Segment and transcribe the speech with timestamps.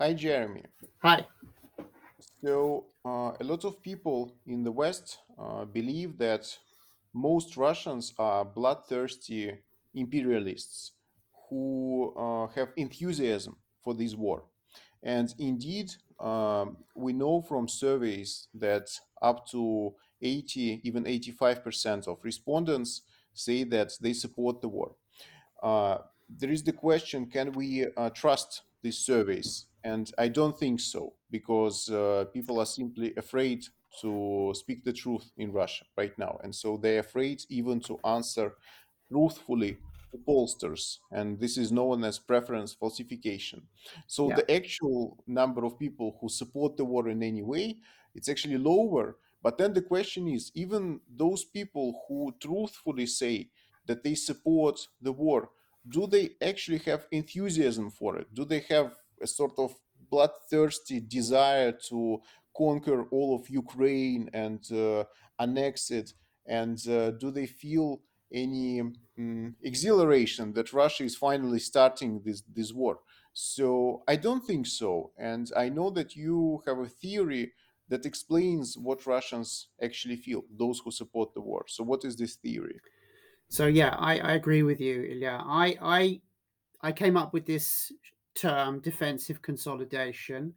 [0.00, 0.62] Hi, Jeremy.
[1.02, 1.26] Hi.
[2.42, 6.46] So, uh, a lot of people in the West uh, believe that
[7.12, 9.58] most Russians are bloodthirsty
[9.92, 10.92] imperialists
[11.50, 14.44] who uh, have enthusiasm for this war.
[15.02, 18.88] And indeed, um, we know from surveys that
[19.20, 23.02] up to 80, even 85% of respondents
[23.34, 24.92] say that they support the war.
[25.62, 29.66] Uh, there is the question can we uh, trust these surveys?
[29.84, 33.64] And I don't think so, because uh, people are simply afraid
[34.00, 36.38] to speak the truth in Russia right now.
[36.44, 38.54] And so they're afraid even to answer
[39.10, 39.78] truthfully
[40.12, 40.98] to pollsters.
[41.12, 43.62] And this is known as preference falsification.
[44.06, 44.36] So Yeah.
[44.36, 47.78] the actual number of people who support the war in any way,
[48.14, 49.16] it's actually lower.
[49.42, 53.50] But then the question is even those people who truthfully say
[53.86, 55.50] that they support the war,
[55.88, 58.32] do they actually have enthusiasm for it?
[58.34, 59.74] Do they have a sort of
[60.10, 62.20] bloodthirsty desire to
[62.56, 65.04] conquer all of Ukraine and uh,
[65.38, 66.12] annex it?
[66.46, 68.00] And uh, do they feel
[68.32, 73.00] any um, exhilaration that Russia is finally starting this, this war?
[73.32, 75.12] So I don't think so.
[75.16, 77.52] And I know that you have a theory
[77.88, 81.64] that explains what Russians actually feel, those who support the war.
[81.68, 82.80] So what is this theory?
[83.48, 85.40] So yeah, I, I agree with you, Ilya.
[85.44, 86.20] I I
[86.80, 87.92] I came up with this
[88.34, 90.54] term defensive consolidation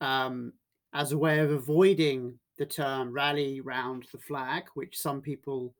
[0.00, 0.52] um,
[0.92, 5.74] as a way of avoiding the term rally round the flag, which some people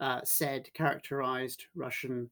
[0.00, 2.28] uh, said characterized Russian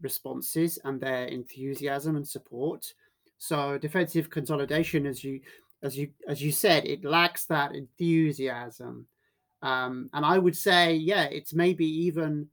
[0.00, 2.92] responses and their enthusiasm and support.
[3.38, 5.40] So defensive consolidation, as you
[5.82, 9.06] as you as you said, it lacks that enthusiasm.
[9.62, 12.48] Um, and I would say, yeah, it's maybe even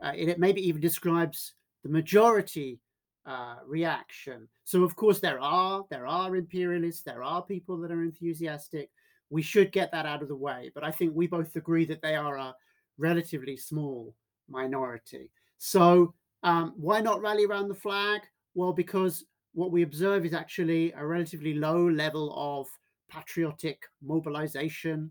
[0.00, 2.80] uh, it maybe even describes the majority
[3.26, 4.48] uh, reaction.
[4.64, 8.90] So of course there are there are imperialists, there are people that are enthusiastic.
[9.30, 10.70] We should get that out of the way.
[10.74, 12.54] But I think we both agree that they are a
[12.98, 14.14] relatively small
[14.48, 15.30] minority.
[15.58, 18.20] So um, why not rally around the flag?
[18.54, 22.68] Well, because what we observe is actually a relatively low level of
[23.10, 25.10] patriotic mobilization.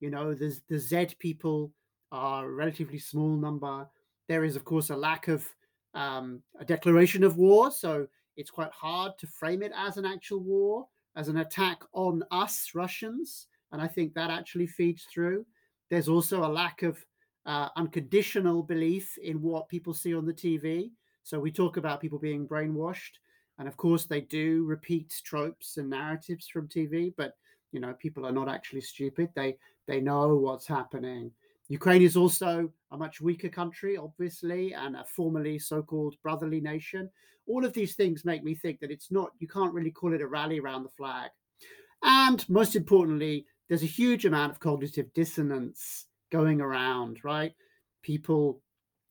[0.00, 1.72] You know, the, the Z people
[2.10, 3.86] are a relatively small number.
[4.28, 5.46] There is, of course, a lack of
[5.94, 7.70] um, a declaration of war.
[7.70, 12.22] So it's quite hard to frame it as an actual war, as an attack on
[12.30, 13.46] us, Russians.
[13.72, 15.46] And I think that actually feeds through.
[15.90, 17.04] There's also a lack of
[17.46, 20.90] uh, unconditional belief in what people see on the TV.
[21.22, 23.18] So we talk about people being brainwashed.
[23.58, 27.36] And of course, they do repeat tropes and narratives from TV, but
[27.70, 29.30] you know, people are not actually stupid.
[29.34, 31.30] They they know what's happening.
[31.68, 37.08] Ukraine is also a much weaker country, obviously, and a formerly so called brotherly nation.
[37.46, 40.20] All of these things make me think that it's not, you can't really call it
[40.20, 41.30] a rally around the flag.
[42.02, 47.54] And most importantly, there's a huge amount of cognitive dissonance going around, right?
[48.02, 48.60] People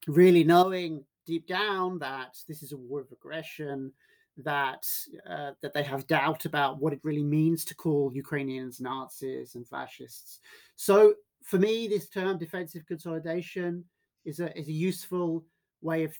[0.07, 3.91] really knowing deep down that this is a war of aggression,
[4.37, 4.85] that
[5.29, 9.67] uh, that they have doubt about what it really means to call Ukrainians Nazis and
[9.67, 10.39] fascists.
[10.75, 13.85] So for me, this term defensive consolidation
[14.25, 15.45] is a is a useful
[15.81, 16.13] way of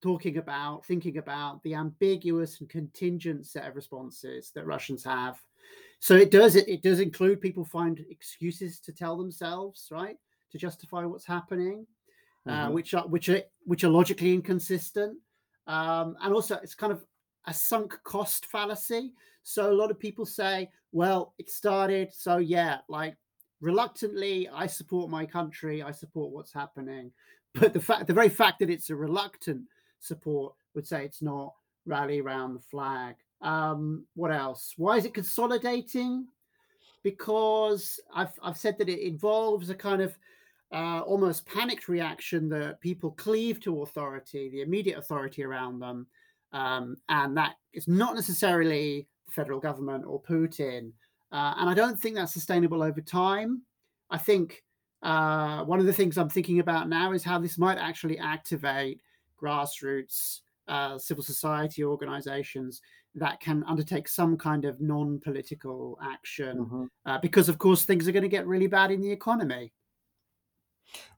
[0.00, 5.40] talking about thinking about the ambiguous and contingent set of responses that Russians have.
[6.00, 10.16] So it does it, it does include people find excuses to tell themselves, right,
[10.52, 11.86] to justify what's happening,
[12.46, 12.72] uh, Mhm.
[12.72, 15.18] which are which are which are logically inconsistent,
[15.66, 17.04] um, and also it's kind of
[17.46, 19.12] a sunk cost fallacy.
[19.42, 23.16] So a lot of people say, well, it started, so yeah, like
[23.60, 27.10] reluctantly, I support my country, I support what's happening.
[27.54, 29.62] But the fact, the very fact that it's a reluctant
[30.00, 31.54] support would say it's not
[31.86, 33.16] rally around the flag.
[33.40, 34.74] Um, what else?
[34.76, 36.26] Why is it consolidating?
[37.02, 40.18] Because I've I've said that it involves a kind of
[40.72, 46.06] uh, almost panicked reaction that people cleave to authority, the immediate authority around them,
[46.52, 50.92] um, and that is not necessarily the federal government or Putin.
[51.30, 53.62] Uh, and I don't think that's sustainable over time.
[54.10, 54.64] I think
[55.02, 59.02] uh, one of the things I'm thinking about now is how this might actually activate
[59.40, 62.82] grassroots uh, civil society organizations
[63.14, 66.90] that can undertake some kind of non-political action Mhm.
[67.06, 69.72] uh, because of course things are going to get really bad in the economy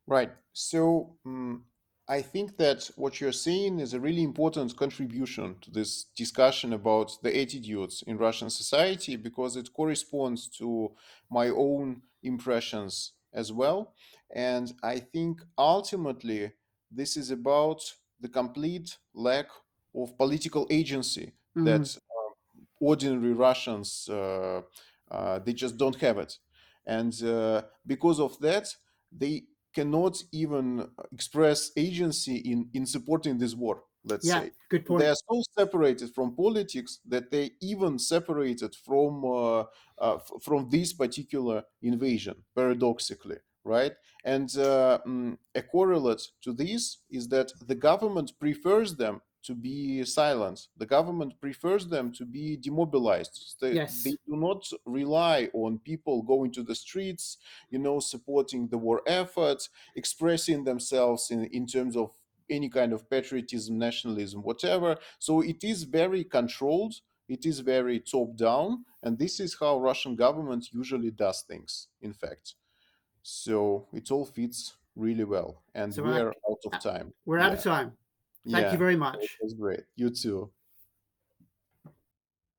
[0.06, 0.32] Right.
[0.52, 1.62] So mm
[2.10, 7.16] I think that what you're saying is a really important contribution to this discussion about
[7.22, 10.90] the attitudes in Russian society because it corresponds to
[11.30, 13.94] my own impressions as well.
[14.34, 16.52] And I think ultimately
[16.90, 17.80] this is about
[18.20, 19.46] the complete lack
[19.94, 21.98] of political agency Mm, that
[22.80, 24.62] ordinary Russians uh,
[25.10, 26.38] uh, they just don't have it,
[26.86, 28.68] and uh, because of that,
[29.10, 29.44] they
[29.74, 33.84] cannot even express agency in in supporting this war.
[34.04, 35.00] Let's yeah, say good point.
[35.00, 39.64] they are so separated from politics that they even separated from uh,
[39.98, 42.34] uh, from this particular invasion.
[42.54, 43.92] Paradoxically, right?
[44.24, 50.04] And uh, mm, a correlate to this is that the government prefers them to be
[50.04, 50.68] silent.
[50.76, 53.56] The government prefers them to be demobilized.
[53.60, 54.02] They, Yes.
[54.04, 57.38] they do not rely on people going to the streets,
[57.70, 62.10] you know, supporting the war effort, expressing themselves in, in terms of
[62.48, 64.96] any kind of patriotism, nationalism, whatever.
[65.18, 66.94] So it is very controlled.
[67.28, 71.86] It is very top down, and this is how Russian government usually does things.
[72.02, 72.54] In fact,
[73.22, 77.14] so it all fits really well, and So we I- are out of time.
[77.24, 77.58] We're out Yeah.
[77.58, 77.96] of time.
[78.48, 79.38] Thank Yeah, you very It much.
[79.42, 79.80] was great.
[79.96, 80.52] You too.